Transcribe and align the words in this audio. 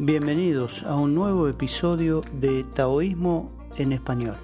Bienvenidos 0.00 0.84
a 0.84 0.94
un 0.94 1.12
nuevo 1.12 1.48
episodio 1.48 2.22
de 2.34 2.62
Taoísmo 2.62 3.50
en 3.76 3.90
español. 3.90 4.36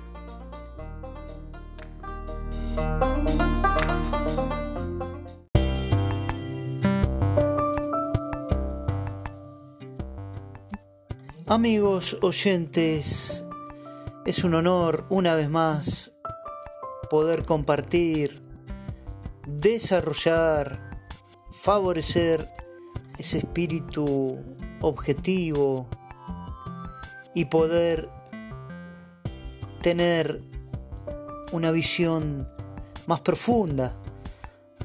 Amigos 11.46 12.16
oyentes, 12.20 13.44
es 14.26 14.42
un 14.42 14.56
honor 14.56 15.06
una 15.08 15.36
vez 15.36 15.48
más 15.48 16.16
poder 17.08 17.44
compartir, 17.44 18.42
desarrollar, 19.46 20.80
favorecer 21.52 22.50
ese 23.18 23.38
espíritu 23.38 24.53
objetivo 24.84 25.86
y 27.34 27.46
poder 27.46 28.08
tener 29.80 30.42
una 31.52 31.70
visión 31.70 32.48
más 33.06 33.20
profunda 33.20 33.96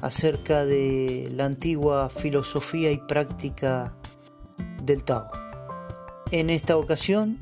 acerca 0.00 0.64
de 0.64 1.30
la 1.32 1.44
antigua 1.44 2.08
filosofía 2.08 2.90
y 2.90 2.96
práctica 2.96 3.94
del 4.82 5.04
Tao. 5.04 5.30
En 6.30 6.50
esta 6.50 6.76
ocasión 6.76 7.38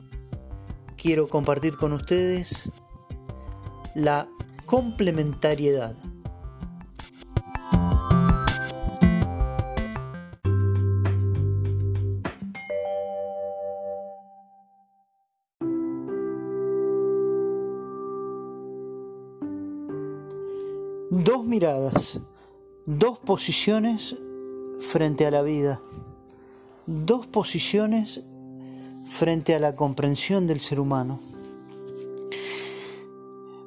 quiero 0.96 1.28
compartir 1.28 1.76
con 1.76 1.92
ustedes 1.92 2.70
la 3.94 4.28
complementariedad. 4.66 5.94
Dos 21.10 21.42
miradas, 21.42 22.20
dos 22.84 23.18
posiciones 23.18 24.14
frente 24.78 25.24
a 25.24 25.30
la 25.30 25.40
vida, 25.40 25.80
dos 26.84 27.26
posiciones 27.26 28.20
frente 29.06 29.54
a 29.54 29.58
la 29.58 29.74
comprensión 29.74 30.46
del 30.46 30.60
ser 30.60 30.78
humano. 30.78 31.18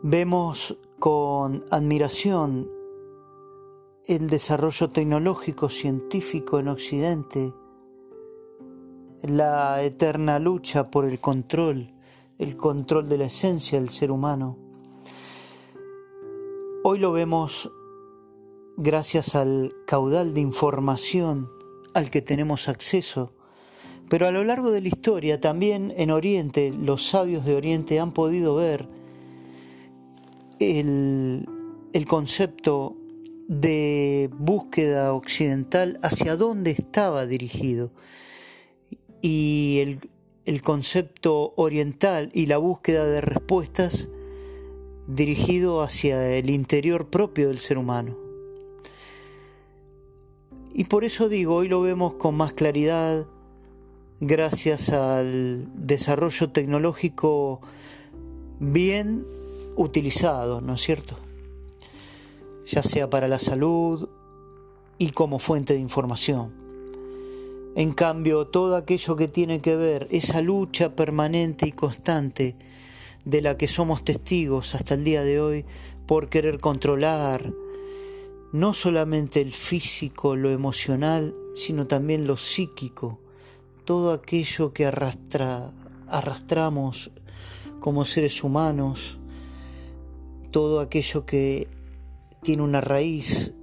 Vemos 0.03 0.78
con 1.00 1.66
admiración 1.72 2.69
el 4.06 4.30
desarrollo 4.30 4.89
tecnológico 4.89 5.67
científico 5.67 6.59
en 6.59 6.67
Occidente, 6.67 7.53
la 9.23 9.81
eterna 9.81 10.38
lucha 10.38 10.92
por 10.92 11.06
el 11.06 11.19
control, 11.19 11.92
el 12.38 12.56
control 12.56 13.09
de 13.09 13.17
la 13.17 13.25
esencia 13.25 13.80
del 13.80 13.89
ser 13.89 14.12
humano 14.12 14.71
Hoy 16.84 16.98
lo 16.98 17.12
vemos 17.12 17.72
gracias 18.76 19.36
al 19.36 19.72
caudal 19.86 20.34
de 20.34 20.42
información 20.42 21.48
al 21.94 22.10
que 22.10 22.24
tenemos 22.24 22.68
acceso, 22.68 23.34
pero 24.10 24.26
a 24.26 24.32
lo 24.32 24.44
largo 24.44 24.72
de 24.72 24.82
la 24.82 24.88
historia 24.88 25.40
también 25.40 25.94
en 25.96 26.09
Oriente 26.09 26.74
los 26.76 27.06
sabios 27.06 27.46
de 27.46 27.54
Oriente 27.54 28.00
han 28.00 28.14
podido 28.14 28.56
ver 28.56 28.88
el, 30.59 31.46
concepto 32.08 32.98
de 33.48 34.32
búsqueda 34.34 35.14
occidental 35.14 36.00
hacia 36.02 36.36
dónde 36.36 36.72
estaba 36.72 37.28
dirigido. 37.28 37.92
Y 39.22 39.78
el, 39.84 40.00
el 40.46 40.64
concepto 40.64 41.54
oriental 41.58 42.32
y 42.34 42.48
la 42.48 42.58
búsqueda 42.58 43.06
de 43.06 43.22
respuestas 43.22 44.09
dirigido 45.12 45.82
hacia 45.82 46.36
el 46.36 46.50
interior 46.50 47.10
propio 47.10 47.50
del 47.50 47.60
ser 47.60 47.78
humano. 47.78 48.16
Y 50.74 50.86
por 50.86 51.04
eso 51.04 51.28
digo, 51.28 51.56
hoy 51.56 51.68
lo 51.68 51.82
vemos 51.82 52.14
con 52.14 52.36
más 52.36 52.54
claridad 52.54 53.28
gracias 54.22 54.90
al 54.90 55.68
desarrollo 55.86 56.50
tecnológico 56.52 57.60
bien 58.60 59.26
utilizado, 59.76 60.62
¿no 60.62 60.76
es 60.76 60.82
cierto? 60.82 61.18
Ya 62.68 62.84
sea 62.84 63.10
para 63.10 63.28
la 63.28 63.40
salud 63.40 64.08
y 64.98 65.10
como 65.10 65.40
fuente 65.40 65.74
de 65.74 65.80
información. 65.80 66.54
En 67.76 67.94
cambio, 67.94 68.48
todo 68.48 68.76
aquello 68.76 69.16
que 69.16 69.28
tiene 69.28 69.60
que 69.60 69.76
ver, 69.76 70.08
esa 70.12 70.42
lucha 70.42 70.96
permanente 70.96 71.68
y 71.68 71.72
constante 71.72 72.56
de 73.26 73.42
la 73.42 73.58
que 73.58 73.68
somos 73.68 74.04
testigos 74.04 74.76
hasta 74.76 74.96
el 74.96 75.04
día 75.04 75.24
de 75.24 75.40
hoy 75.40 75.66
por 76.08 76.30
querer 76.30 76.59
controlar 76.59 77.54
no 78.52 78.74
solamente 78.74 79.42
el 79.42 79.52
físico, 79.52 80.36
lo 80.36 80.52
emocional, 80.52 81.34
sino 81.56 81.88
también 81.88 82.28
lo 82.28 82.36
psíquico, 82.38 83.20
todo 83.86 84.12
aquello 84.12 84.74
que 84.74 84.86
arrastra, 84.86 85.72
arrastramos 86.08 87.12
como 87.80 88.04
seres 88.06 88.44
humanos, 88.44 89.20
todo 90.52 90.81
aquello 90.81 91.26
que 91.26 91.68
tiene 92.44 92.64
una 92.64 92.81
raíz 92.81 93.54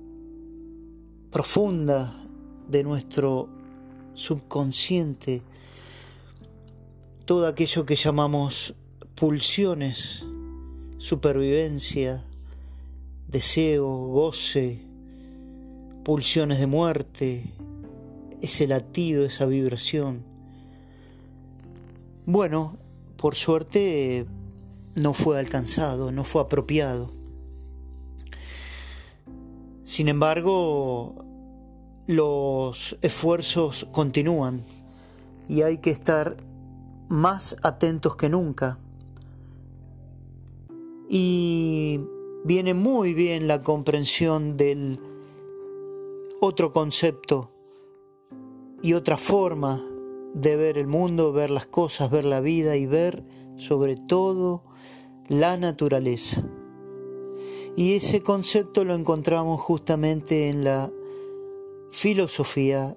profunda 1.31 2.17
de 2.69 2.83
nuestro 2.83 3.49
subconsciente, 4.15 5.43
todo 7.27 7.47
aquello 7.47 7.85
que 7.85 7.95
llamamos 7.95 8.75
pulsiones, 9.19 10.25
supervivencia, 10.99 12.23
deseo, 13.27 13.89
goce, 13.89 14.81
pulsiones 16.05 16.61
de 16.61 16.69
muerte, 16.69 17.53
ese 18.43 18.69
latido, 18.69 19.25
esa 19.25 19.45
vibración. 19.47 20.23
Bueno, 22.27 22.77
por 23.17 23.35
suerte 23.35 24.25
no 24.95 25.15
fue 25.15 25.41
alcanzado, 25.41 26.13
no 26.13 26.23
fue 26.23 26.43
apropiado. 26.43 27.11
Sin 29.83 30.07
embargo, 30.07 31.25
los 32.07 32.97
esfuerzos 33.03 33.85
continúan 33.91 34.63
y 35.49 35.63
hay 35.63 35.79
que 35.79 35.91
estar 35.91 36.37
más 37.09 37.57
atentos 37.65 38.15
que 38.15 38.29
nunca 38.29 38.79
y 41.09 42.01
viene 42.45 42.75
muy 42.75 43.15
bien 43.15 43.49
la 43.49 43.63
comprensión 43.63 44.57
del 44.57 45.01
otro 46.41 46.73
concepto 46.73 47.51
y 48.83 48.93
otra 48.93 49.17
forma 49.17 49.83
de 50.35 50.57
ver 50.57 50.79
el 50.79 50.87
mundo, 50.87 51.33
ver 51.33 51.51
las 51.51 51.67
cosas, 51.67 52.11
ver 52.11 52.25
la 52.25 52.41
vida 52.41 52.77
y 52.77 52.87
ver 52.87 53.25
sobre 53.57 53.97
todo 53.97 54.63
la 55.29 55.57
naturaleza. 55.57 56.45
Y 57.77 57.95
ese 57.95 58.23
concepto 58.23 58.85
lo 58.85 58.95
encontramos 58.95 59.61
justamente 59.61 60.49
en 60.49 60.65
la 60.65 60.93
filosofía 61.91 62.97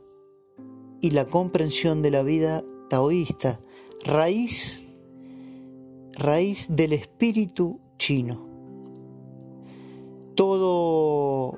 y 0.99 1.11
la 1.11 1.25
comprensión 1.25 2.01
de 2.01 2.11
la 2.11 2.23
vida 2.23 2.63
taoísta, 2.89 3.59
raíz, 4.03 4.85
raíz 6.17 6.67
del 6.75 6.93
espíritu 6.93 7.79
chino. 8.01 8.39
Todo 10.33 11.55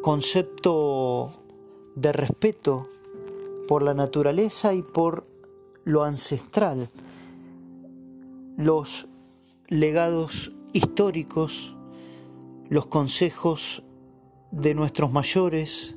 concepto 0.00 1.30
de 1.96 2.12
respeto 2.12 2.88
por 3.66 3.82
la 3.82 3.94
naturaleza 3.94 4.74
y 4.74 4.82
por 4.82 5.26
lo 5.82 6.04
ancestral, 6.04 6.88
los 8.56 9.08
legados 9.66 10.52
históricos, 10.72 11.74
los 12.68 12.86
consejos 12.86 13.82
de 14.52 14.76
nuestros 14.76 15.10
mayores, 15.10 15.96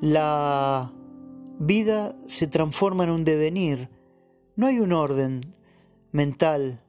la 0.00 0.90
vida 1.58 2.16
se 2.26 2.46
transforma 2.46 3.04
en 3.04 3.10
un 3.10 3.24
devenir, 3.24 3.90
no 4.56 4.68
hay 4.68 4.80
un 4.80 4.94
orden 4.94 5.42
mental 6.12 6.80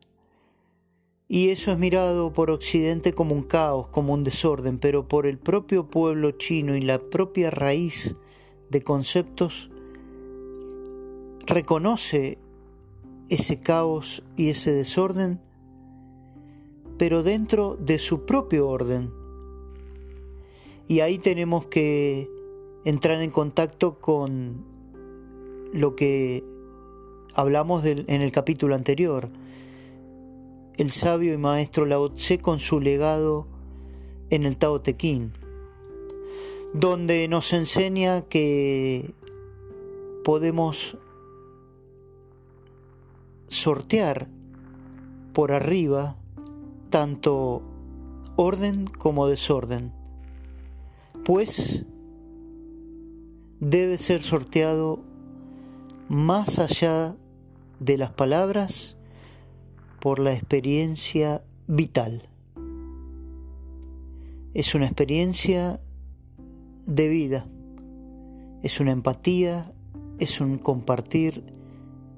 y 1.28 1.50
eso 1.50 1.72
es 1.72 1.80
mirado 1.80 2.34
por 2.34 2.52
Occidente 2.52 3.14
como 3.14 3.34
un 3.34 3.44
caos, 3.44 3.88
como 3.88 4.14
un 4.14 4.24
desorden, 4.24 4.78
pero 4.78 5.08
por 5.08 5.26
el 5.26 5.40
propio 5.40 5.88
pueblo 5.88 6.32
chino 6.32 6.76
y 6.76 6.82
la 6.82 7.00
propia 7.00 7.50
raíz 7.50 8.16
de 8.70 8.82
conceptos 8.84 9.72
reconoce 11.48 12.38
ese 13.30 13.60
caos 13.60 14.24
y 14.36 14.50
ese 14.50 14.72
desorden, 14.72 15.40
pero 16.98 17.24
dentro 17.24 17.76
de 17.76 17.98
su 17.98 18.26
propio 18.26 18.68
orden. 18.68 19.12
Y 20.88 21.00
ahí 21.00 21.18
tenemos 21.18 21.66
que 21.66 22.30
entrar 22.84 23.22
en 23.22 23.32
contacto 23.32 24.00
con 24.00 24.64
lo 25.74 25.96
que 25.96 26.44
hablamos 27.34 27.84
en 27.84 28.22
el 28.22 28.32
capítulo 28.32 28.76
anterior. 28.76 29.30
El 30.78 30.92
sabio 30.92 31.34
y 31.34 31.38
maestro 31.38 31.86
Lao 31.86 32.12
Tse 32.12 32.40
con 32.40 32.60
su 32.60 32.82
legado 32.82 33.48
en 34.30 34.44
el 34.44 34.58
Tao 34.58 34.82
Te 34.82 34.98
Ching, 34.98 35.32
donde 36.74 37.30
nos 37.30 37.54
enseña 37.54 38.24
que 38.24 39.14
podemos 40.26 40.98
sortear 43.48 44.28
por 45.32 45.54
arriba 45.54 46.18
tanto 46.90 47.62
orden 48.36 48.86
como 48.86 49.28
desorden, 49.28 49.94
pues 51.24 51.86
debe 53.62 53.98
ser 53.98 54.22
sorteado 54.22 55.00
más 56.10 56.60
allá 56.60 57.16
de 57.80 57.98
las 57.98 58.12
palabras 58.12 58.95
por 60.06 60.20
la 60.20 60.34
experiencia 60.34 61.44
vital. 61.66 62.30
Es 64.54 64.76
una 64.76 64.86
experiencia 64.86 65.82
de 66.86 67.10
vida, 67.10 67.48
es 68.62 68.80
una 68.80 68.92
empatía, 68.92 69.74
es 70.20 70.42
un 70.42 70.60
compartir, 70.60 71.44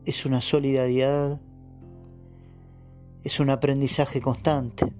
es 0.03 0.25
una 0.25 0.41
solidaridad, 0.41 1.39
es 3.23 3.39
un 3.39 3.51
aprendizaje 3.51 4.19
constante. 4.19 4.91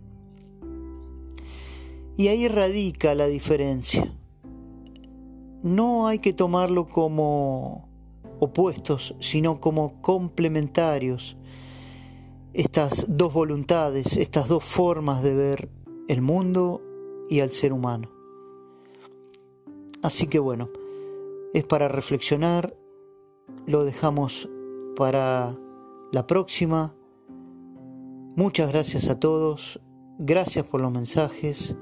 Y 2.15 2.29
ahí 2.29 2.47
radica 2.47 3.15
la 3.15 3.27
diferencia. 3.27 4.15
No 5.61 6.07
hay 6.07 6.19
que 6.19 6.31
tomarlo 6.31 6.87
como 6.87 7.89
opuestos, 8.39 9.13
sino 9.19 9.59
como 9.59 10.01
complementarios. 10.01 11.35
Estas 12.57 13.05
dos 13.07 13.33
voluntades, 13.33 14.17
estas 14.17 14.47
dos 14.47 14.63
formas 14.63 15.21
de 15.21 15.35
ver 15.35 15.69
el 16.07 16.23
mundo 16.23 16.81
y 17.29 17.41
al 17.41 17.51
ser 17.51 17.71
humano. 17.71 18.09
Así 20.01 20.25
que 20.25 20.39
bueno, 20.39 20.71
es 21.53 21.67
para 21.67 21.87
reflexionar, 21.87 22.75
lo 23.67 23.85
dejamos 23.85 24.49
para 24.95 25.55
la 26.11 26.25
próxima. 26.25 26.95
Muchas 28.35 28.71
gracias 28.71 29.07
a 29.07 29.19
todos, 29.19 29.79
gracias 30.17 30.65
por 30.65 30.81
los 30.81 30.91
mensajes 30.91 31.75